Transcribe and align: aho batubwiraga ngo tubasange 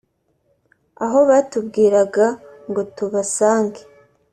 aho 1.05 1.19
batubwiraga 1.29 2.25
ngo 2.69 2.81
tubasange 2.95 3.81